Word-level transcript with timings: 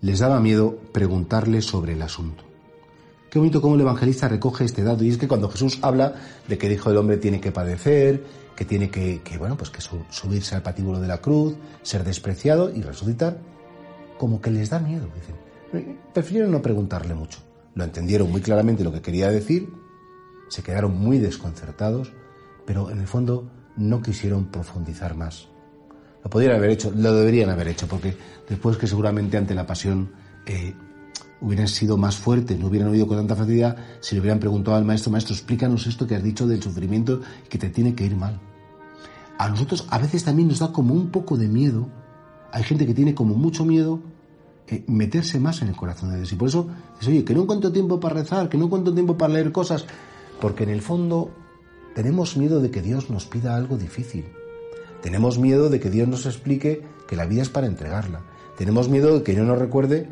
Les 0.00 0.18
daba 0.18 0.40
miedo 0.40 0.78
preguntarle 0.92 1.62
sobre 1.62 1.94
el 1.94 2.02
asunto. 2.02 2.44
Qué 3.30 3.38
bonito 3.38 3.60
cómo 3.60 3.74
el 3.74 3.82
evangelista 3.82 4.28
recoge 4.28 4.64
este 4.64 4.82
dato. 4.82 5.04
Y 5.04 5.10
es 5.10 5.18
que 5.18 5.28
cuando 5.28 5.50
Jesús 5.50 5.78
habla 5.82 6.14
de 6.46 6.56
que 6.56 6.66
el 6.66 6.72
Hijo 6.74 6.88
del 6.88 6.98
Hombre 6.98 7.18
tiene 7.18 7.40
que 7.40 7.52
padecer, 7.52 8.24
que 8.56 8.64
tiene 8.64 8.90
que, 8.90 9.20
bueno, 9.38 9.56
pues 9.56 9.70
que 9.70 9.80
subirse 9.80 10.54
al 10.54 10.62
patíbulo 10.62 11.00
de 11.00 11.08
la 11.08 11.18
cruz, 11.18 11.54
ser 11.82 12.04
despreciado 12.04 12.74
y 12.74 12.82
resucitar, 12.82 13.38
como 14.18 14.40
que 14.40 14.50
les 14.50 14.70
da 14.70 14.78
miedo. 14.78 15.08
Prefirieron 16.14 16.50
no 16.50 16.62
preguntarle 16.62 17.14
mucho. 17.14 17.40
Lo 17.74 17.84
entendieron 17.84 18.30
muy 18.30 18.40
claramente 18.40 18.82
lo 18.82 18.92
que 18.92 19.02
quería 19.02 19.30
decir, 19.30 19.72
se 20.48 20.62
quedaron 20.62 20.98
muy 20.98 21.18
desconcertados, 21.18 22.12
pero 22.66 22.90
en 22.90 22.98
el 22.98 23.06
fondo 23.06 23.50
no 23.76 24.02
quisieron 24.02 24.46
profundizar 24.46 25.14
más. 25.14 25.48
Lo 26.22 26.30
podrían 26.30 26.56
haber 26.56 26.70
hecho, 26.70 26.92
lo 26.94 27.14
deberían 27.14 27.50
haber 27.50 27.68
hecho, 27.68 27.86
porque 27.86 28.16
después 28.48 28.76
que 28.76 28.86
seguramente 28.86 29.36
ante 29.36 29.54
la 29.54 29.66
pasión 29.66 30.10
eh, 30.46 30.74
hubieran 31.40 31.68
sido 31.68 31.96
más 31.96 32.16
fuertes, 32.16 32.58
no 32.58 32.66
hubieran 32.66 32.88
oído 32.88 33.06
con 33.06 33.16
tanta 33.16 33.36
facilidad, 33.36 33.76
si 34.00 34.14
le 34.14 34.20
hubieran 34.20 34.40
preguntado 34.40 34.76
al 34.76 34.84
maestro, 34.84 35.12
maestro, 35.12 35.34
explícanos 35.34 35.86
esto 35.86 36.06
que 36.06 36.16
has 36.16 36.22
dicho 36.22 36.46
del 36.46 36.62
sufrimiento 36.62 37.20
que 37.48 37.58
te 37.58 37.70
tiene 37.70 37.94
que 37.94 38.04
ir 38.04 38.16
mal. 38.16 38.40
A 39.38 39.48
nosotros 39.48 39.86
a 39.90 39.98
veces 39.98 40.24
también 40.24 40.48
nos 40.48 40.58
da 40.58 40.72
como 40.72 40.94
un 40.94 41.10
poco 41.10 41.36
de 41.36 41.48
miedo, 41.48 41.88
hay 42.50 42.64
gente 42.64 42.86
que 42.86 42.94
tiene 42.94 43.14
como 43.14 43.34
mucho 43.34 43.64
miedo 43.64 44.00
eh, 44.66 44.84
meterse 44.86 45.38
más 45.38 45.62
en 45.62 45.68
el 45.68 45.76
corazón 45.76 46.10
de 46.10 46.16
Dios. 46.16 46.32
Y 46.32 46.36
por 46.36 46.48
eso 46.48 46.68
dice, 46.98 47.10
oye, 47.10 47.24
que 47.24 47.34
no 47.34 47.46
cuento 47.46 47.70
tiempo 47.70 48.00
para 48.00 48.16
rezar, 48.16 48.48
que 48.48 48.58
no 48.58 48.68
cuento 48.68 48.92
tiempo 48.92 49.16
para 49.16 49.32
leer 49.32 49.52
cosas, 49.52 49.84
porque 50.40 50.64
en 50.64 50.70
el 50.70 50.82
fondo 50.82 51.30
tenemos 51.94 52.36
miedo 52.36 52.60
de 52.60 52.70
que 52.70 52.82
Dios 52.82 53.10
nos 53.10 53.26
pida 53.26 53.56
algo 53.56 53.76
difícil. 53.76 54.26
Tenemos 55.02 55.38
miedo 55.38 55.70
de 55.70 55.80
que 55.80 55.90
Dios 55.90 56.08
nos 56.08 56.26
explique 56.26 56.82
que 57.06 57.16
la 57.16 57.26
vida 57.26 57.42
es 57.42 57.48
para 57.48 57.66
entregarla. 57.66 58.22
Tenemos 58.56 58.88
miedo 58.88 59.18
de 59.18 59.22
que 59.22 59.32
Dios 59.32 59.46
nos 59.46 59.58
recuerde 59.58 60.08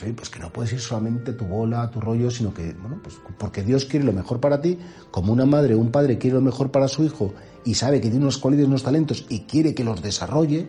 pues, 0.00 0.12
pues 0.14 0.30
que 0.30 0.40
no 0.40 0.52
puedes 0.52 0.72
ir 0.72 0.80
solamente 0.80 1.32
tu 1.32 1.46
bola, 1.46 1.90
tu 1.90 2.00
rollo, 2.00 2.30
sino 2.30 2.52
que, 2.52 2.74
bueno, 2.74 3.00
pues 3.02 3.16
porque 3.38 3.62
Dios 3.62 3.86
quiere 3.86 4.04
lo 4.04 4.12
mejor 4.12 4.40
para 4.40 4.60
ti, 4.60 4.78
como 5.10 5.32
una 5.32 5.46
madre 5.46 5.74
o 5.74 5.78
un 5.78 5.90
padre 5.90 6.18
quiere 6.18 6.36
lo 6.36 6.42
mejor 6.42 6.70
para 6.70 6.88
su 6.88 7.04
hijo 7.04 7.34
y 7.64 7.74
sabe 7.74 8.00
que 8.00 8.10
tiene 8.10 8.24
unos 8.24 8.38
cualidades, 8.38 8.68
unos 8.68 8.82
talentos 8.82 9.24
y 9.28 9.40
quiere 9.40 9.74
que 9.74 9.84
los 9.84 10.02
desarrolle, 10.02 10.68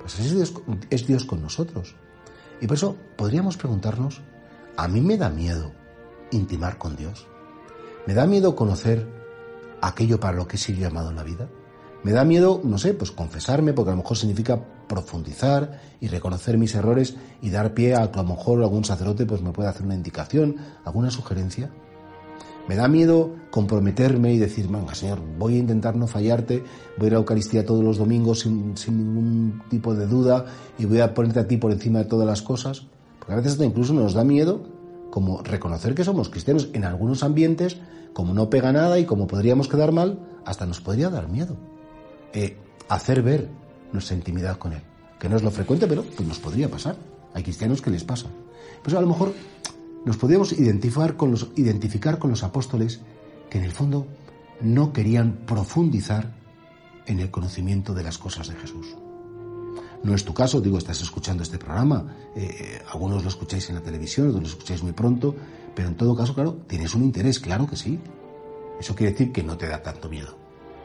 pues 0.00 0.18
es 0.20 0.34
Dios, 0.34 0.54
es 0.90 1.06
Dios 1.06 1.24
con 1.24 1.42
nosotros. 1.42 1.96
Y 2.60 2.66
por 2.66 2.76
eso 2.76 2.96
podríamos 3.16 3.56
preguntarnos, 3.56 4.22
a 4.76 4.86
mí 4.88 5.00
me 5.00 5.16
da 5.16 5.30
miedo 5.30 5.72
intimar 6.30 6.78
con 6.78 6.96
Dios. 6.96 7.26
Me 8.06 8.14
da 8.14 8.26
miedo 8.26 8.54
conocer 8.54 9.06
aquello 9.80 10.20
para 10.20 10.36
lo 10.36 10.46
que 10.46 10.56
he 10.56 10.58
sido 10.58 10.80
llamado 10.80 11.10
en 11.10 11.16
la 11.16 11.24
vida. 11.24 11.48
Me 12.04 12.12
da 12.12 12.24
miedo, 12.26 12.60
no 12.62 12.76
sé, 12.76 12.92
pues 12.92 13.10
confesarme, 13.10 13.72
porque 13.72 13.90
a 13.90 13.94
lo 13.94 14.02
mejor 14.02 14.18
significa 14.18 14.62
profundizar 14.86 15.80
y 16.00 16.08
reconocer 16.08 16.58
mis 16.58 16.74
errores 16.74 17.16
y 17.40 17.48
dar 17.48 17.72
pie 17.72 17.94
a 17.94 18.12
que 18.12 18.20
a 18.20 18.22
lo 18.22 18.28
mejor 18.28 18.62
algún 18.62 18.84
sacerdote 18.84 19.24
pues 19.24 19.40
me 19.40 19.52
pueda 19.52 19.70
hacer 19.70 19.86
una 19.86 19.94
indicación, 19.94 20.56
alguna 20.84 21.10
sugerencia. 21.10 21.70
Me 22.68 22.76
da 22.76 22.88
miedo 22.88 23.34
comprometerme 23.50 24.34
y 24.34 24.38
decir, 24.38 24.68
venga, 24.68 24.94
Señor, 24.94 25.20
voy 25.38 25.54
a 25.54 25.58
intentar 25.58 25.96
no 25.96 26.06
fallarte, 26.06 26.62
voy 26.98 27.04
a 27.04 27.06
ir 27.06 27.12
a 27.12 27.16
la 27.16 27.20
Eucaristía 27.20 27.64
todos 27.64 27.82
los 27.82 27.96
domingos 27.96 28.40
sin, 28.40 28.76
sin 28.76 28.98
ningún 28.98 29.62
tipo 29.70 29.94
de 29.94 30.06
duda 30.06 30.44
y 30.78 30.84
voy 30.84 31.00
a 31.00 31.14
ponerte 31.14 31.40
a 31.40 31.48
ti 31.48 31.56
por 31.56 31.72
encima 31.72 32.00
de 32.00 32.04
todas 32.04 32.26
las 32.26 32.42
cosas. 32.42 32.86
Porque 33.18 33.32
a 33.32 33.36
veces 33.36 33.58
incluso 33.60 33.94
nos 33.94 34.12
da 34.12 34.24
miedo 34.24 34.62
como 35.10 35.42
reconocer 35.42 35.94
que 35.94 36.04
somos 36.04 36.28
cristianos 36.28 36.68
en 36.74 36.84
algunos 36.84 37.22
ambientes, 37.22 37.78
como 38.12 38.34
no 38.34 38.50
pega 38.50 38.72
nada 38.72 38.98
y 38.98 39.06
como 39.06 39.26
podríamos 39.26 39.68
quedar 39.68 39.92
mal, 39.92 40.18
hasta 40.44 40.66
nos 40.66 40.82
podría 40.82 41.08
dar 41.08 41.28
miedo. 41.28 41.56
Eh, 42.34 42.56
hacer 42.88 43.22
ver 43.22 43.48
nuestra 43.92 44.16
intimidad 44.16 44.58
con 44.58 44.72
Él. 44.72 44.82
Que 45.18 45.28
no 45.28 45.36
es 45.36 45.42
lo 45.42 45.50
frecuente, 45.50 45.86
pero 45.86 46.02
pues 46.02 46.28
nos 46.28 46.38
podría 46.38 46.68
pasar. 46.68 46.96
Hay 47.32 47.42
cristianos 47.42 47.80
que 47.80 47.90
les 47.90 48.04
pasa. 48.04 48.26
Pues 48.82 48.94
a 48.94 49.00
lo 49.00 49.06
mejor 49.06 49.32
nos 50.04 50.16
podríamos 50.16 50.52
identificar 50.52 51.16
con, 51.16 51.30
los, 51.30 51.50
identificar 51.56 52.18
con 52.18 52.30
los 52.30 52.42
apóstoles 52.42 53.00
que 53.48 53.58
en 53.58 53.64
el 53.64 53.72
fondo 53.72 54.06
no 54.60 54.92
querían 54.92 55.46
profundizar 55.46 56.34
en 57.06 57.20
el 57.20 57.30
conocimiento 57.30 57.94
de 57.94 58.02
las 58.02 58.18
cosas 58.18 58.48
de 58.48 58.56
Jesús. 58.56 58.96
No 60.02 60.14
es 60.14 60.24
tu 60.24 60.34
caso, 60.34 60.60
digo, 60.60 60.76
estás 60.76 61.00
escuchando 61.00 61.42
este 61.42 61.56
programa, 61.56 62.14
eh, 62.36 62.82
algunos 62.92 63.22
lo 63.22 63.28
escucháis 63.30 63.70
en 63.70 63.76
la 63.76 63.80
televisión, 63.80 64.28
otros 64.28 64.42
lo 64.42 64.48
escucháis 64.48 64.82
muy 64.82 64.92
pronto, 64.92 65.34
pero 65.74 65.88
en 65.88 65.96
todo 65.96 66.14
caso, 66.14 66.34
claro, 66.34 66.58
tienes 66.66 66.94
un 66.94 67.04
interés, 67.04 67.40
claro 67.40 67.66
que 67.66 67.76
sí. 67.76 67.98
Eso 68.78 68.94
quiere 68.94 69.12
decir 69.12 69.32
que 69.32 69.42
no 69.42 69.56
te 69.56 69.66
da 69.66 69.82
tanto 69.82 70.10
miedo. 70.10 70.43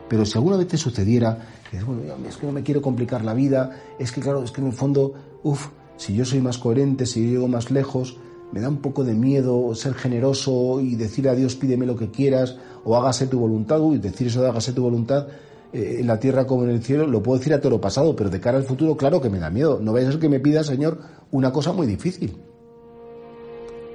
Pero 0.10 0.26
si 0.26 0.38
alguna 0.38 0.58
vez 0.58 0.68
te 0.68 0.78
sucediera, 0.78 1.48
es 1.72 2.38
que 2.38 2.46
no 2.46 2.52
me 2.52 2.64
quiero 2.64 2.82
complicar 2.82 3.24
la 3.24 3.34
vida, 3.34 3.82
es 4.00 4.12
que 4.12 4.22
claro, 4.22 4.44
es 4.44 4.52
que 4.52 4.62
en 4.62 4.68
el 4.68 4.74
fondo, 4.74 5.14
uff, 5.44 5.68
si 5.98 6.16
yo 6.16 6.26
soy 6.26 6.42
más 6.42 6.58
coherente, 6.58 7.06
si 7.06 7.24
yo 7.26 7.32
llego 7.34 7.48
más 7.48 7.72
lejos, 7.72 8.18
me 8.52 8.62
da 8.62 8.70
un 8.70 8.78
poco 8.78 9.04
de 9.04 9.14
miedo 9.14 9.74
ser 9.76 9.94
generoso 9.94 10.80
y 10.82 10.96
decir 10.96 11.30
a 11.30 11.36
Dios 11.36 11.56
pídeme 11.56 11.86
lo 11.86 11.96
que 11.96 12.10
quieras 12.10 12.58
o 12.84 12.98
hágase 12.98 13.28
tu 13.28 13.40
voluntad, 13.40 13.80
uy, 13.80 14.00
decir 14.00 14.28
eso 14.28 14.42
de 14.42 14.50
hágase 14.50 14.74
tu 14.74 14.82
voluntad 14.82 15.28
eh, 15.72 15.98
en 16.00 16.08
la 16.08 16.20
tierra 16.20 16.48
como 16.48 16.64
en 16.64 16.72
el 16.72 16.82
cielo, 16.82 17.06
lo 17.06 17.22
puedo 17.22 17.38
decir 17.38 17.54
a 17.54 17.60
todo 17.60 17.70
lo 17.72 17.82
pasado, 17.82 18.16
pero 18.16 18.32
de 18.32 18.40
cara 18.40 18.58
al 18.58 18.64
futuro, 18.64 18.98
claro 18.98 19.22
que 19.22 19.30
me 19.30 19.40
da 19.40 19.52
miedo. 19.52 19.80
No 19.80 19.94
vaya 19.94 20.08
a 20.08 20.12
ser 20.12 20.20
que 20.20 20.30
me 20.30 20.40
pida, 20.40 20.64
Señor, 20.64 21.00
una 21.32 21.52
cosa 21.52 21.74
muy 21.74 21.86
difícil. 21.86 22.42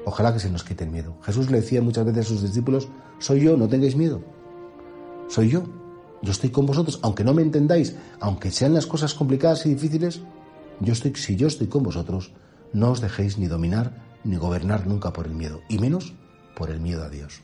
Ojalá 0.04 0.32
que 0.32 0.38
se 0.38 0.50
nos 0.50 0.62
quite 0.62 0.84
el 0.84 0.90
miedo. 0.90 1.16
Jesús 1.22 1.50
le 1.50 1.60
decía 1.60 1.82
muchas 1.82 2.04
veces 2.04 2.26
a 2.26 2.28
sus 2.28 2.42
discípulos, 2.42 2.88
soy 3.18 3.40
yo, 3.40 3.56
no 3.56 3.68
tengáis 3.68 3.96
miedo. 3.96 4.20
Soy 5.28 5.48
yo. 5.48 5.64
Yo 6.24 6.30
estoy 6.30 6.48
con 6.48 6.64
vosotros, 6.64 7.00
aunque 7.02 7.22
no 7.22 7.34
me 7.34 7.42
entendáis, 7.42 7.96
aunque 8.18 8.50
sean 8.50 8.72
las 8.72 8.86
cosas 8.86 9.12
complicadas 9.12 9.66
y 9.66 9.74
difíciles, 9.74 10.22
yo 10.80 10.94
estoy, 10.94 11.14
si 11.16 11.36
yo 11.36 11.46
estoy 11.46 11.66
con 11.66 11.82
vosotros, 11.82 12.32
no 12.72 12.92
os 12.92 13.02
dejéis 13.02 13.36
ni 13.36 13.46
dominar 13.46 14.02
ni 14.24 14.36
gobernar 14.36 14.86
nunca 14.86 15.12
por 15.12 15.26
el 15.26 15.34
miedo, 15.34 15.60
y 15.68 15.78
menos 15.78 16.14
por 16.56 16.70
el 16.70 16.80
miedo 16.80 17.04
a 17.04 17.10
Dios. 17.10 17.42